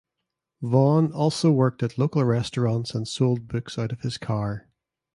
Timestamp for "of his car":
3.91-4.67